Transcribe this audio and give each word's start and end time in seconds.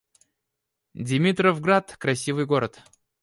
Димитровград— 0.95 1.95
красивый 1.99 2.47
город 2.47 2.81